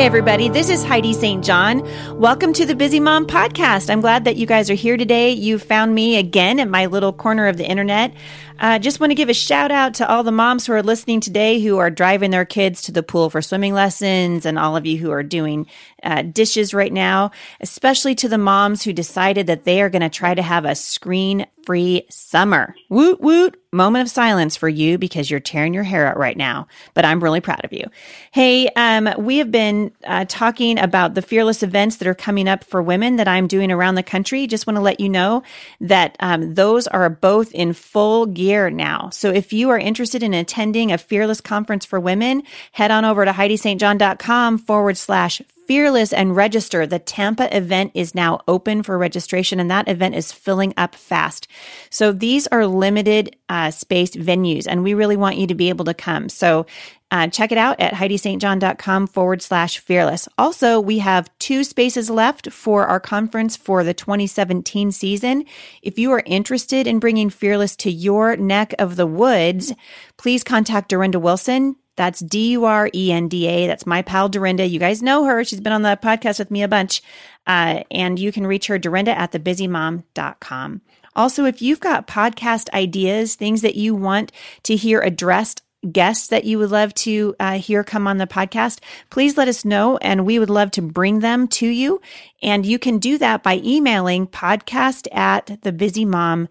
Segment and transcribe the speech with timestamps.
[0.00, 1.44] Hey, everybody, this is Heidi St.
[1.44, 1.86] John.
[2.18, 3.90] Welcome to the Busy Mom Podcast.
[3.90, 5.30] I'm glad that you guys are here today.
[5.30, 8.14] You found me again at my little corner of the internet.
[8.60, 10.82] I uh, just want to give a shout out to all the moms who are
[10.82, 14.76] listening today who are driving their kids to the pool for swimming lessons, and all
[14.76, 15.66] of you who are doing
[16.02, 17.30] uh, dishes right now,
[17.62, 20.74] especially to the moms who decided that they are going to try to have a
[20.74, 22.74] screen free summer.
[22.90, 23.56] Woot woot.
[23.72, 27.22] Moment of silence for you because you're tearing your hair out right now, but I'm
[27.22, 27.84] really proud of you.
[28.32, 32.64] Hey, um, we have been uh, talking about the fearless events that are coming up
[32.64, 34.48] for women that I'm doing around the country.
[34.48, 35.44] Just want to let you know
[35.80, 39.10] that um, those are both in full gear now.
[39.10, 42.42] So if you are interested in attending a fearless conference for women,
[42.72, 46.84] head on over to HeidiSt.John.com forward slash fearless and register.
[46.84, 51.46] The Tampa event is now open for registration and that event is filling up fast.
[51.90, 55.84] So these are limited uh, space venues and we really want you to be able
[55.84, 56.28] to come.
[56.28, 56.66] So
[57.12, 60.28] uh, check it out at HeidiSt.John.com forward slash fearless.
[60.36, 65.44] Also, we have two spaces left for our conference for the 2017 season.
[65.82, 69.72] If you are interested in bringing fearless to your neck of the woods,
[70.16, 71.76] please contact Durenda Wilson.
[72.00, 73.66] That's D U R E N D A.
[73.66, 74.66] That's my pal Durenda.
[74.68, 75.44] You guys know her.
[75.44, 77.02] She's been on the podcast with me a bunch.
[77.46, 80.80] Uh, and you can reach her, Durenda at thebusymom.com.
[81.14, 86.44] Also, if you've got podcast ideas, things that you want to hear addressed guests that
[86.44, 90.26] you would love to uh, hear come on the podcast, please let us know and
[90.26, 92.00] we would love to bring them to you.
[92.42, 96.48] And you can do that by emailing podcast at thebusymom.com.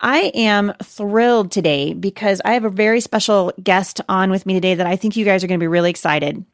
[0.00, 4.74] I am thrilled today because I have a very special guest on with me today
[4.74, 6.44] that I think you guys are going to be really excited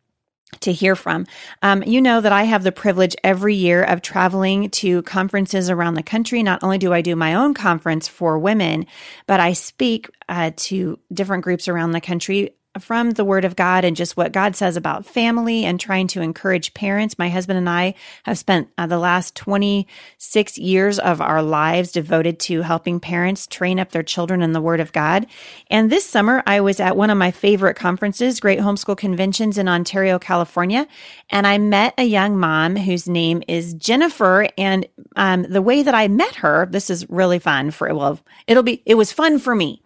[0.60, 1.26] to hear from.
[1.62, 5.94] Um, you know that I have the privilege every year of traveling to conferences around
[5.94, 6.42] the country.
[6.42, 8.86] Not only do I do my own conference for women,
[9.26, 13.84] but I speak uh, to different groups around the country from the Word of God
[13.84, 17.18] and just what God says about family and trying to encourage parents.
[17.18, 17.94] My husband and I
[18.24, 23.78] have spent uh, the last 26 years of our lives devoted to helping parents train
[23.78, 25.26] up their children in the Word of God.
[25.70, 29.68] And this summer, I was at one of my favorite conferences, Great Homeschool Conventions in
[29.68, 30.88] Ontario, California,
[31.30, 34.48] and I met a young mom whose name is Jennifer.
[34.58, 38.62] And um, the way that I met her, this is really fun for, well, it'll
[38.62, 39.80] be, it was fun for me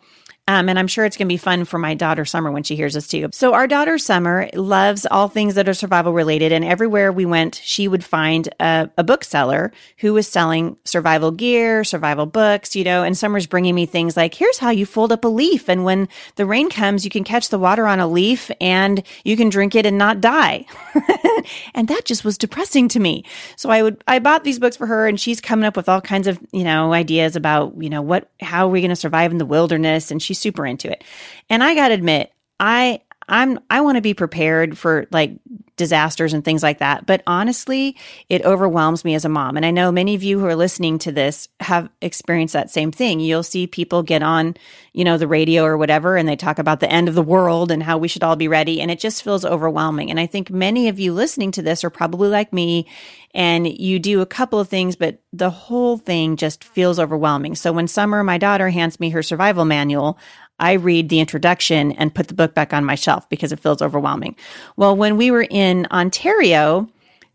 [0.49, 2.75] um, and I'm sure it's going to be fun for my daughter Summer when she
[2.75, 3.29] hears this too.
[3.33, 6.53] So our daughter Summer loves all things that are survival related.
[6.53, 11.85] And everywhere we went, she would find a, a bookseller who was selling survival gear,
[11.85, 15.23] survival books, you know, and Summer's bringing me things like, here's how you fold up
[15.27, 15.69] a leaf.
[15.69, 19.37] And when the rain comes, you can catch the water on a leaf and you
[19.37, 20.65] can drink it and not die.
[21.75, 23.23] and that just was depressing to me.
[23.57, 26.01] So I would, I bought these books for her and she's coming up with all
[26.01, 29.31] kinds of, you know, ideas about, you know, what, how are we going to survive
[29.31, 30.11] in the wilderness?
[30.11, 31.05] And she's super into it.
[31.51, 35.39] And I got to admit, I I'm I want to be prepared for like
[35.79, 37.07] disasters and things like that.
[37.07, 37.97] But honestly,
[38.29, 39.57] it overwhelms me as a mom.
[39.57, 42.93] And I know many of you who are listening to this have experienced that same
[42.93, 43.21] thing.
[43.21, 44.57] You'll see people get on,
[44.93, 47.71] you know, the radio or whatever and they talk about the end of the world
[47.71, 50.11] and how we should all be ready and it just feels overwhelming.
[50.11, 52.87] And I think many of you listening to this are probably like me
[53.33, 57.55] and you do a couple of things but the whole thing just feels overwhelming.
[57.55, 60.19] So when Summer, my daughter, hands me her survival manual,
[60.59, 63.83] I read the introduction and put the book back on my shelf because it feels
[63.83, 64.37] overwhelming.
[64.77, 66.89] Well, when we were in Ontario,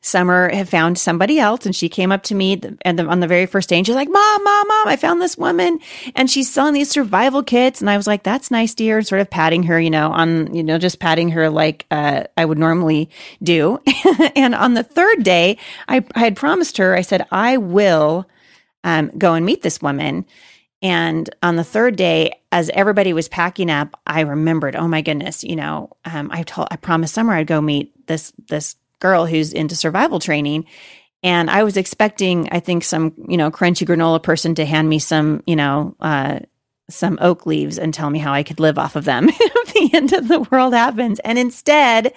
[0.06, 3.45] Summer had found somebody else and she came up to me and on the very
[3.45, 5.79] first day and she's like, Mom, Mom, Mom, I found this woman
[6.13, 7.79] and she's selling these survival kits.
[7.79, 8.97] And I was like, That's nice, dear.
[8.97, 12.25] And sort of patting her, you know, on, you know, just patting her like uh,
[12.35, 13.09] I would normally
[13.41, 13.79] do.
[14.35, 15.57] and on the third day,
[15.88, 18.28] I, I had promised her, I said, I will
[18.83, 20.25] um, go and meet this woman.
[20.83, 25.41] And on the third day, as everybody was packing up, I remembered, oh my goodness,
[25.41, 29.53] you know, um, I told, I promised Summer I'd go meet this this girl who's
[29.53, 30.66] into survival training,
[31.23, 34.99] and I was expecting, I think, some you know crunchy granola person to hand me
[34.99, 36.39] some, you know, uh,
[36.89, 39.89] some oak leaves and tell me how I could live off of them if the
[39.95, 41.19] end of the world happens.
[41.19, 42.13] And instead,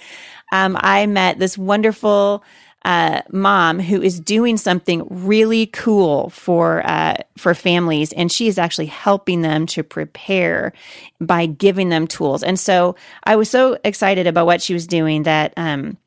[0.50, 2.42] um, I met this wonderful
[2.86, 8.58] uh, mom who is doing something really cool for uh, for families, and she is
[8.58, 10.72] actually helping them to prepare
[11.20, 12.44] by giving them tools.
[12.44, 12.94] And so
[13.24, 15.52] I was so excited about what she was doing that.
[15.56, 15.98] Um,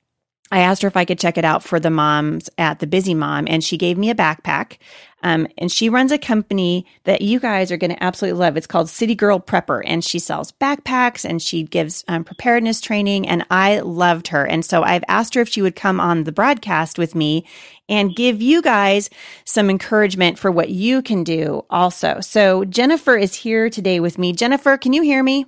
[0.51, 3.13] I asked her if I could check it out for the moms at the Busy
[3.13, 4.77] Mom, and she gave me a backpack.
[5.23, 8.57] Um, and she runs a company that you guys are going to absolutely love.
[8.57, 13.27] It's called City Girl Prepper, and she sells backpacks and she gives um, preparedness training.
[13.27, 16.31] And I loved her, and so I've asked her if she would come on the
[16.31, 17.45] broadcast with me
[17.87, 19.09] and give you guys
[19.45, 22.19] some encouragement for what you can do also.
[22.21, 24.31] So Jennifer is here today with me.
[24.31, 25.45] Jennifer, can you hear me?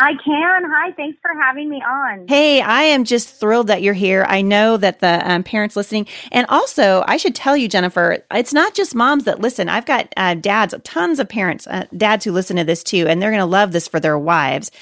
[0.00, 0.64] I can.
[0.70, 2.26] Hi, thanks for having me on.
[2.26, 4.26] Hey, I am just thrilled that you're here.
[4.28, 8.52] I know that the um, parents listening, and also I should tell you, Jennifer, it's
[8.52, 9.68] not just moms that listen.
[9.68, 13.22] I've got uh, dads, tons of parents, uh, dads who listen to this too, and
[13.22, 14.72] they're going to love this for their wives.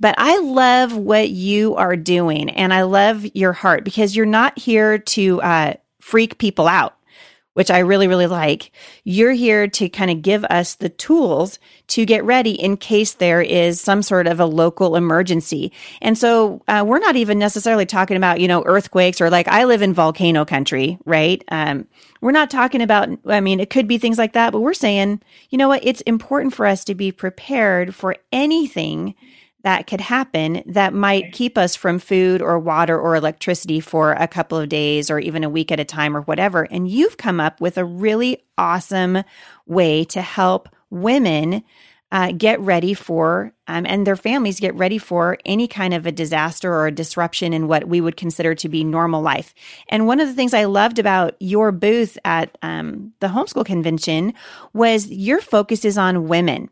[0.00, 4.58] But I love what you are doing, and I love your heart because you're not
[4.58, 6.96] here to uh, freak people out
[7.54, 8.70] which I really, really like.
[9.04, 11.58] You're here to kind of give us the tools
[11.88, 15.72] to get ready in case there is some sort of a local emergency.
[16.00, 19.64] And so uh, we're not even necessarily talking about, you know, earthquakes or like I
[19.64, 21.44] live in volcano country, right?
[21.48, 21.86] Um,
[22.20, 25.20] we're not talking about, I mean, it could be things like that, but we're saying,
[25.50, 25.84] you know what?
[25.84, 29.14] It's important for us to be prepared for anything
[29.62, 34.28] that could happen that might keep us from food or water or electricity for a
[34.28, 36.64] couple of days or even a week at a time or whatever.
[36.70, 39.22] And you've come up with a really awesome
[39.66, 41.62] way to help women
[42.12, 46.12] uh, get ready for um, and their families get ready for any kind of a
[46.12, 49.54] disaster or a disruption in what we would consider to be normal life.
[49.88, 54.34] And one of the things I loved about your booth at um, the homeschool convention
[54.74, 56.68] was your focus is on women.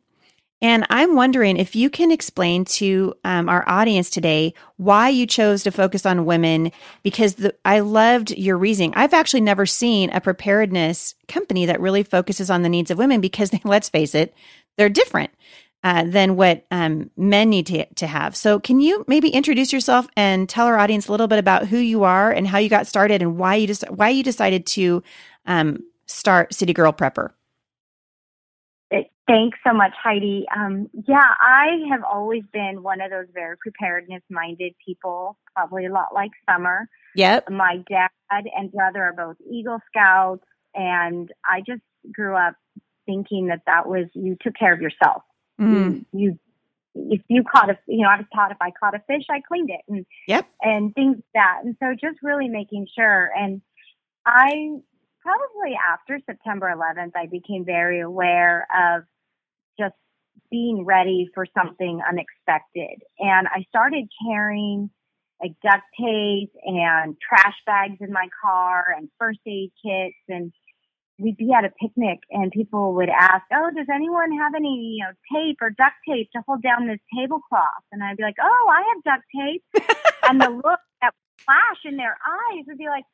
[0.63, 5.63] And I'm wondering if you can explain to um, our audience today why you chose
[5.63, 6.71] to focus on women,
[7.03, 8.93] because the, I loved your reasoning.
[8.95, 13.21] I've actually never seen a preparedness company that really focuses on the needs of women
[13.21, 14.35] because they, let's face it,
[14.77, 15.31] they're different
[15.83, 18.37] uh, than what um, men need to, to have.
[18.37, 21.79] So, can you maybe introduce yourself and tell our audience a little bit about who
[21.79, 25.03] you are and how you got started and why you just why you decided to
[25.47, 27.31] um, start City Girl Prepper?
[29.31, 30.45] Thanks so much, Heidi.
[30.57, 35.93] Um, yeah, I have always been one of those very preparedness minded people, probably a
[35.93, 36.89] lot like Summer.
[37.15, 37.49] Yep.
[37.49, 40.43] My dad and brother are both Eagle Scouts,
[40.75, 41.83] and I just
[42.13, 42.57] grew up
[43.07, 45.23] thinking that that was you took care of yourself.
[45.61, 46.05] Mm.
[46.13, 46.39] You, you,
[47.13, 49.43] if you caught a, you know, I was taught if I caught a fish, I
[49.47, 51.61] cleaned it, and yep, and things like that.
[51.63, 53.31] And so just really making sure.
[53.37, 53.63] And
[54.27, 54.73] I
[55.23, 59.05] probably after September 11th, I became very aware of
[59.81, 59.95] just
[60.51, 63.03] being ready for something unexpected.
[63.19, 64.91] And I started carrying
[65.41, 70.53] like duct tape and trash bags in my car and first aid kits and
[71.19, 75.05] we'd be at a picnic and people would ask, Oh, does anyone have any, you
[75.05, 77.85] know, tape or duct tape to hold down this tablecloth?
[77.93, 79.97] And I'd be like, Oh, I have duct tape.
[80.25, 83.05] and the look that flash in their eyes would be like,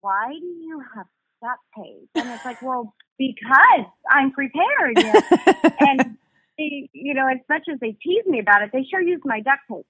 [0.00, 1.06] Why do you have
[1.42, 2.10] duct tape?
[2.14, 4.98] And it's like, Well, because I'm prepared.
[4.98, 5.20] You know?
[5.80, 6.16] and
[6.58, 9.40] they, you know, as much as they tease me about it, they sure use my
[9.40, 9.86] duct tape.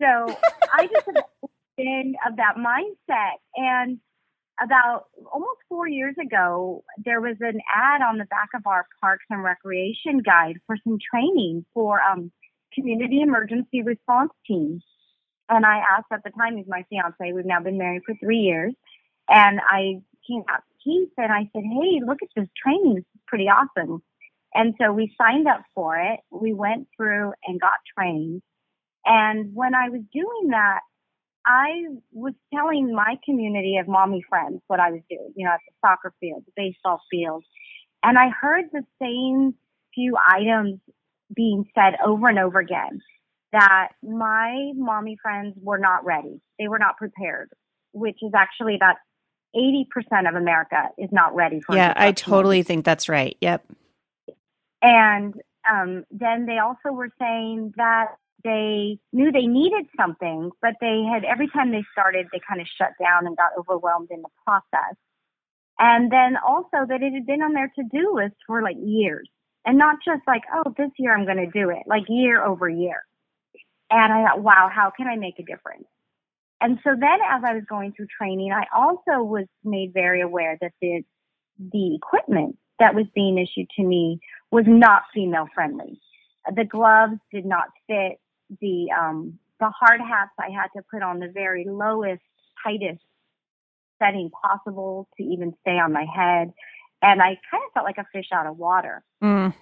[0.00, 0.36] So
[0.72, 1.24] I just have
[1.76, 3.38] been of that mindset.
[3.56, 3.98] And
[4.62, 9.24] about almost four years ago, there was an ad on the back of our Parks
[9.30, 12.30] and Recreation guide for some training for um,
[12.74, 14.82] community emergency response teams.
[15.48, 17.32] And I asked at the time, he's my fiance.
[17.32, 18.74] We've now been married for three years.
[19.28, 22.96] And I came out Keith and I said, Hey, look at this training.
[22.96, 24.02] This is pretty awesome.
[24.54, 26.20] And so we signed up for it.
[26.30, 28.42] We went through and got trained.
[29.04, 30.80] And when I was doing that,
[31.46, 35.60] I was telling my community of mommy friends what I was doing, you know, at
[35.66, 37.44] the soccer field, the baseball field.
[38.02, 39.54] And I heard the same
[39.94, 40.80] few items
[41.34, 43.00] being said over and over again
[43.52, 46.40] that my mommy friends were not ready.
[46.58, 47.50] They were not prepared,
[47.92, 48.96] which is actually about
[49.54, 53.36] 80% of America is not ready for Yeah, I totally think that's right.
[53.40, 53.64] Yep.
[54.82, 55.34] And
[55.70, 61.24] um, then they also were saying that they knew they needed something, but they had
[61.24, 64.96] every time they started, they kind of shut down and got overwhelmed in the process.
[65.78, 69.28] And then also that it had been on their to do list for like years
[69.64, 72.68] and not just like, oh, this year I'm going to do it, like year over
[72.68, 73.04] year.
[73.90, 75.86] And I thought, wow, how can I make a difference?
[76.60, 80.58] And so then as I was going through training, I also was made very aware
[80.60, 81.02] that the,
[81.72, 86.00] the equipment that was being issued to me was not female friendly.
[86.54, 88.18] The gloves did not fit.
[88.60, 92.22] The, um, the hard hats I had to put on the very lowest,
[92.64, 93.02] tightest
[94.00, 96.52] setting possible to even stay on my head.
[97.02, 99.04] And I kind of felt like a fish out of water.
[99.22, 99.54] Mm.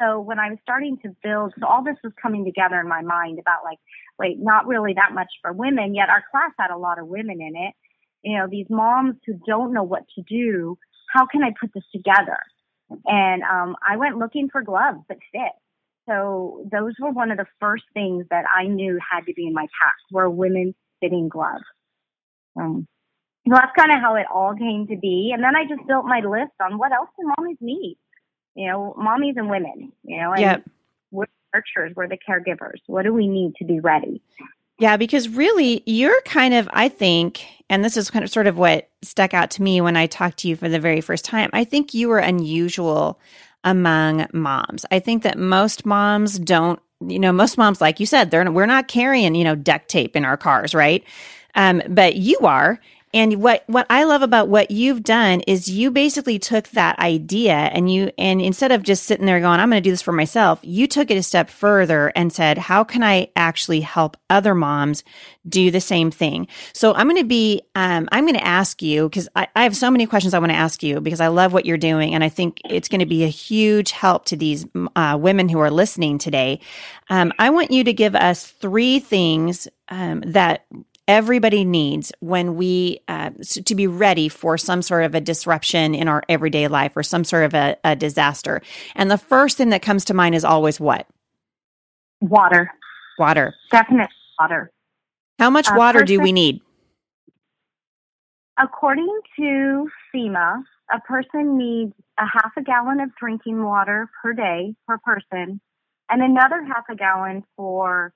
[0.00, 3.02] So when I was starting to build, so all this was coming together in my
[3.02, 3.78] mind about like,
[4.18, 7.40] wait, not really that much for women, yet our class had a lot of women
[7.40, 7.74] in it.
[8.22, 10.76] You know, these moms who don't know what to do,
[11.12, 12.38] how can I put this together?
[13.06, 15.52] And um, I went looking for gloves that fit.
[16.08, 19.54] So those were one of the first things that I knew had to be in
[19.54, 21.64] my pack were women fitting gloves.
[22.56, 22.86] Um,
[23.46, 25.32] so that's kind of how it all came to be.
[25.34, 27.98] And then I just built my list on what else do mommies need?
[28.54, 30.64] You know, mommies and women, you know, and yep.
[31.10, 32.80] we're nurturers, we're the caregivers.
[32.86, 34.22] What do we need to be ready?
[34.78, 38.58] Yeah, because really, you're kind of, I think, and this is kind of sort of
[38.58, 41.50] what stuck out to me when I talked to you for the very first time.
[41.52, 43.20] I think you were unusual
[43.62, 44.84] among moms.
[44.90, 48.66] I think that most moms don't, you know, most moms, like you said, they're we're
[48.66, 51.04] not carrying, you know, duct tape in our cars, right?
[51.54, 52.80] Um, but you are,
[53.14, 57.54] and what, what I love about what you've done is you basically took that idea
[57.54, 60.10] and you, and instead of just sitting there going, I'm going to do this for
[60.10, 64.52] myself, you took it a step further and said, how can I actually help other
[64.52, 65.04] moms
[65.48, 66.48] do the same thing?
[66.72, 69.76] So I'm going to be, um, I'm going to ask you because I, I have
[69.76, 72.14] so many questions I want to ask you because I love what you're doing.
[72.14, 74.66] And I think it's going to be a huge help to these
[74.96, 76.58] uh, women who are listening today.
[77.10, 80.66] Um, I want you to give us three things um, that
[81.06, 83.30] everybody needs when we uh,
[83.64, 87.24] to be ready for some sort of a disruption in our everyday life or some
[87.24, 88.62] sort of a, a disaster.
[88.94, 91.06] And the first thing that comes to mind is always what?
[92.20, 92.70] Water.
[93.18, 93.54] Water.
[93.70, 94.70] Definite water.
[95.38, 96.60] How much uh, water do we need?
[98.58, 104.74] According to FEMA, a person needs a half a gallon of drinking water per day
[104.86, 105.60] per person
[106.08, 108.12] and another half a gallon for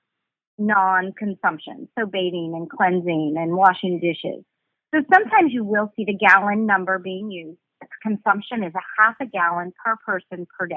[0.59, 4.43] non-consumption, so bathing and cleansing and washing dishes.
[4.93, 7.59] So sometimes you will see the gallon number being used.
[8.03, 10.75] Consumption is a half a gallon per person per day.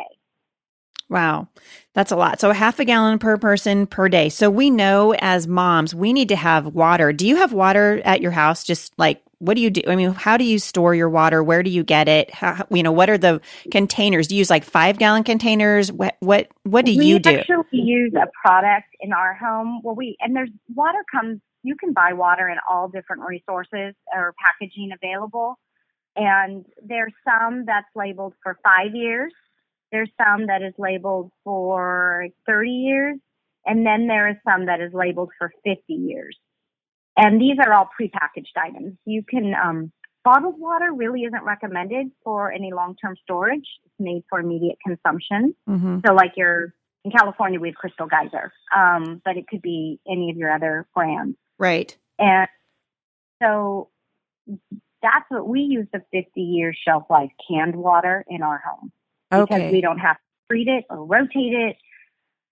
[1.09, 1.49] Wow,
[1.95, 2.41] that's a lot.
[2.41, 4.31] So, a half a gallon per person per day.
[4.31, 7.13] So, we know as moms, we need to have water.
[7.13, 9.83] Do you have water at your house, just like what do you do?
[9.89, 11.43] I mean, how do you store your water?
[11.43, 12.33] Where do you get it?
[12.33, 13.41] How, you know, what are the
[13.73, 14.29] containers?
[14.29, 15.91] Do you use like five gallon containers?
[15.91, 17.31] What what what do we you do?
[17.31, 19.81] We actually use a product in our home.
[19.83, 21.41] Well, we and there's water comes.
[21.65, 25.59] You can buy water in all different resources or packaging available,
[26.15, 29.33] and there's some that's labeled for five years.
[29.91, 33.19] There's some that is labeled for 30 years,
[33.67, 36.37] and then there is some that is labeled for 50 years.
[37.17, 38.95] And these are all prepackaged items.
[39.05, 39.93] You can, um,
[40.25, 43.67] bottled water really isn't recommended for any long-term storage.
[43.85, 45.55] It's made for immediate consumption.
[45.69, 45.99] Mm-hmm.
[46.07, 46.73] So like your,
[47.05, 50.87] in California, we have Crystal Geyser, um, but it could be any of your other
[50.95, 51.37] brands.
[51.59, 51.97] Right.
[52.19, 52.49] And
[53.43, 53.91] so
[55.03, 58.93] that's what we use the 50 year shelf life canned water in our home.
[59.33, 59.57] Okay.
[59.57, 61.77] Because we don't have to treat it or rotate it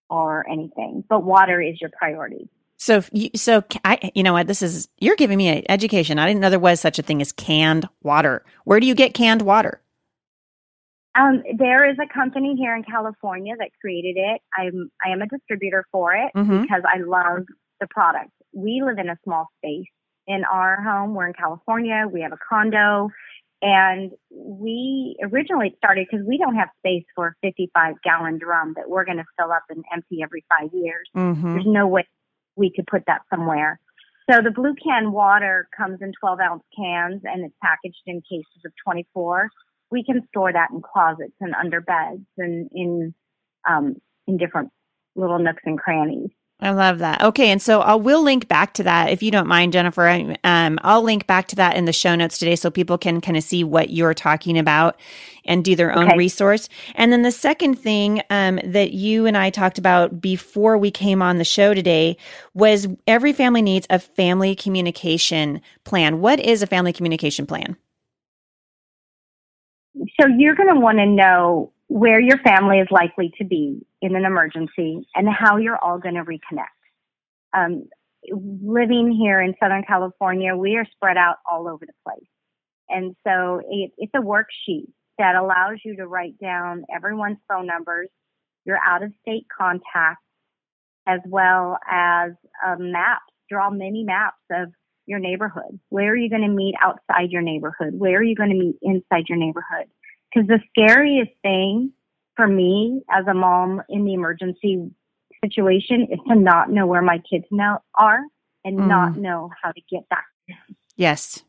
[0.09, 2.49] or anything, but water is your priority.
[2.81, 3.03] So,
[3.37, 4.47] so I, you know what?
[4.47, 6.19] This is you're giving me an education.
[6.19, 8.43] I didn't know there was such a thing as canned water.
[8.65, 9.83] Where do you get canned water?
[11.15, 14.41] Um, there is a company here in California that created it.
[14.57, 16.63] I'm I am a distributor for it mm-hmm.
[16.63, 17.45] because I love
[17.81, 18.31] the product.
[18.55, 19.89] We live in a small space
[20.27, 21.15] in our home.
[21.15, 22.07] We're in California.
[22.11, 23.11] We have a condo,
[23.61, 28.89] and we originally started because we don't have space for a 55 gallon drum that
[28.89, 31.07] we're going to fill up and empty every five years.
[31.15, 31.53] Mm-hmm.
[31.53, 32.07] There's no way
[32.57, 33.81] we could put that somewhere.
[34.31, 38.63] So the blue can water comes in 12 ounce cans and it's packaged in cases
[38.65, 39.49] of 24.
[39.91, 43.15] We can store that in closets and under beds and in
[43.69, 44.71] um, in different
[45.17, 46.31] little nooks and crannies.
[46.63, 47.23] I love that.
[47.23, 50.37] Okay, and so I will link back to that if you don't mind, Jennifer.
[50.45, 53.37] Um, I'll link back to that in the show notes today so people can kind
[53.37, 55.01] of see what you're talking about
[55.47, 56.19] and do their own okay.
[56.19, 56.69] resource.
[56.97, 61.23] And then the second thing um, that you and I talked about before we came
[61.23, 62.19] on the show today
[62.53, 66.21] was every family needs a family communication plan.
[66.21, 67.77] What is a family communication plan?
[70.21, 74.17] So you're going to want to know where your family is likely to be in
[74.17, 76.67] an emergency and how you're all going to reconnect.
[77.53, 77.89] Um,
[78.33, 82.29] living here in Southern California, we are spread out all over the place.
[82.89, 84.89] And so it, it's a worksheet
[85.19, 88.09] that allows you to write down everyone's phone numbers,
[88.65, 90.25] your out of state contacts,
[91.07, 92.33] as well as
[92.67, 94.73] uh, maps, draw many maps of
[95.07, 95.79] your neighborhood.
[95.89, 97.95] Where are you going to meet outside your neighborhood?
[97.95, 99.87] Where are you going to meet inside your neighborhood?
[100.33, 101.93] Because the scariest thing
[102.41, 104.91] for me as a mom in the emergency
[105.45, 108.21] situation is to not know where my kids now are
[108.65, 108.87] and mm.
[108.87, 110.25] not know how to get back.
[110.97, 111.43] Yes.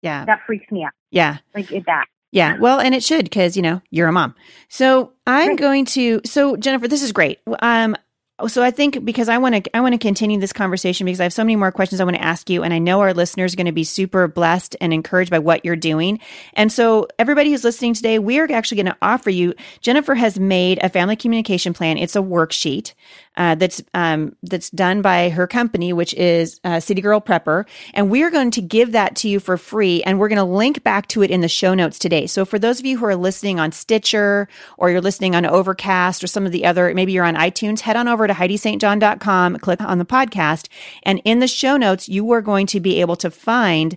[0.00, 0.24] Yeah.
[0.24, 0.92] That freaks me out.
[1.10, 1.38] Yeah.
[1.54, 2.06] Like that.
[2.32, 2.56] Yeah.
[2.56, 4.34] Well, and it should because, you know, you're a mom.
[4.70, 5.58] So I'm right.
[5.58, 7.40] going to, so Jennifer, this is great.
[7.60, 7.94] Um,
[8.40, 11.20] Oh, so I think because I want to I want to continue this conversation because
[11.20, 13.14] I have so many more questions I want to ask you and I know our
[13.14, 16.18] listeners are going to be super blessed and encouraged by what you're doing.
[16.54, 20.40] And so everybody who's listening today, we are actually going to offer you Jennifer has
[20.40, 21.96] made a family communication plan.
[21.96, 22.94] It's a worksheet
[23.36, 28.10] uh, that's um, that's done by her company, which is uh, City Girl Prepper, and
[28.10, 30.82] we are going to give that to you for free, and we're going to link
[30.84, 32.26] back to it in the show notes today.
[32.26, 34.48] So for those of you who are listening on Stitcher
[34.78, 37.96] or you're listening on Overcast or some of the other, maybe you're on iTunes, head
[37.96, 40.68] on over to HeidiSt.John.com, click on the podcast,
[41.02, 43.96] and in the show notes you are going to be able to find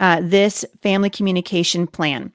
[0.00, 2.32] uh, this family communication plan.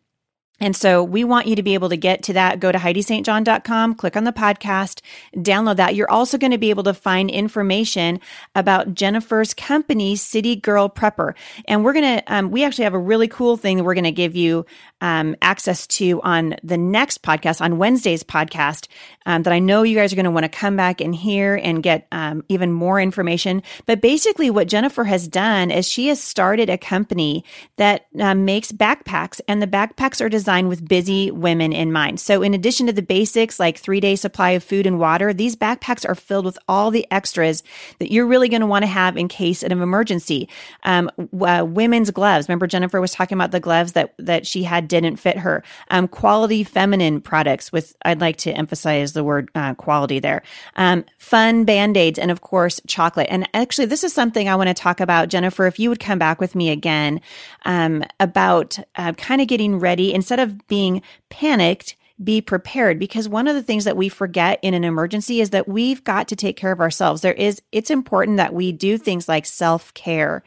[0.60, 2.60] And so we want you to be able to get to that.
[2.60, 5.02] Go to HeidiSt.John.com, click on the podcast,
[5.36, 5.96] download that.
[5.96, 8.20] You're also going to be able to find information
[8.56, 11.34] about Jennifer's company, City Girl Prepper.
[11.66, 14.04] And we're going to, um, we actually have a really cool thing that we're going
[14.04, 14.66] to give you
[15.02, 18.88] um, access to on the next podcast, on Wednesday's podcast,
[19.26, 21.56] um, that I know you guys are going to want to come back and hear
[21.56, 23.64] and get um, even more information.
[23.86, 27.44] But basically, what Jennifer has done is she has started a company
[27.78, 32.20] that um, makes backpacks, and the backpacks are designed with busy women in mind.
[32.20, 35.56] So, in addition to the basics like three day supply of food and water, these
[35.56, 37.64] backpacks are filled with all the extras
[38.00, 40.50] that you're really going to want to have in case of an emergency.
[40.84, 42.50] Um, uh, women's gloves.
[42.50, 45.64] Remember, Jennifer was talking about the gloves that that she had didn't fit her.
[45.90, 50.44] Um, quality feminine products with, I'd like to emphasize the word uh, quality there.
[50.76, 53.28] Um, fun band aids, and of course, chocolate.
[53.30, 55.66] And actually, this is something I want to talk about, Jennifer.
[55.66, 57.22] If you would come back with me again
[57.64, 63.48] um, about uh, kind of getting ready instead of being panicked be prepared because one
[63.48, 66.58] of the things that we forget in an emergency is that we've got to take
[66.58, 67.22] care of ourselves.
[67.22, 70.44] There is, it's important that we do things like self care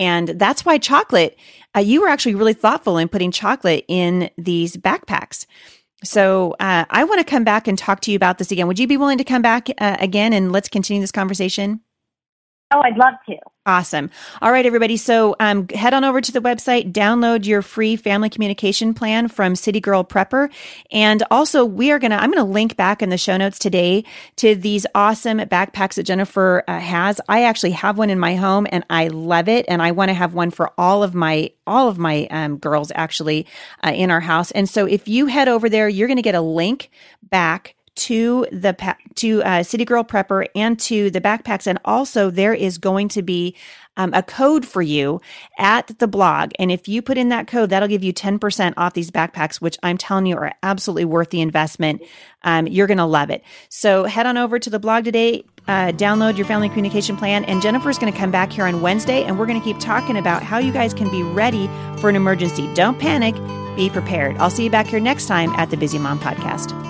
[0.00, 1.38] and that's why chocolate,
[1.76, 5.46] uh, you were actually really thoughtful in putting chocolate in these backpacks.
[6.02, 8.66] So uh, I want to come back and talk to you about this again.
[8.66, 11.82] Would you be willing to come back uh, again and let's continue this conversation?
[12.72, 13.36] Oh, I'd love to.
[13.66, 14.08] Awesome.
[14.40, 14.96] All right, everybody.
[14.96, 19.54] So um, head on over to the website, download your free family communication plan from
[19.54, 20.50] City Girl Prepper.
[20.90, 23.58] And also, we are going to, I'm going to link back in the show notes
[23.58, 24.04] today
[24.36, 27.20] to these awesome backpacks that Jennifer uh, has.
[27.28, 29.66] I actually have one in my home and I love it.
[29.68, 32.90] And I want to have one for all of my, all of my um, girls
[32.94, 33.46] actually
[33.84, 34.50] uh, in our house.
[34.52, 36.90] And so if you head over there, you're going to get a link
[37.22, 42.54] back to the to uh, City Girl Prepper and to the backpacks, and also there
[42.54, 43.56] is going to be
[43.96, 45.20] um, a code for you
[45.58, 48.78] at the blog, and if you put in that code, that'll give you ten percent
[48.78, 52.02] off these backpacks, which I'm telling you are absolutely worth the investment.
[52.42, 53.42] Um, you're going to love it.
[53.68, 55.44] So head on over to the blog today.
[55.68, 59.24] Uh, download your family communication plan, and Jennifer's going to come back here on Wednesday,
[59.24, 61.68] and we're going to keep talking about how you guys can be ready
[62.00, 62.72] for an emergency.
[62.74, 63.34] Don't panic,
[63.76, 64.38] be prepared.
[64.38, 66.89] I'll see you back here next time at the Busy Mom Podcast.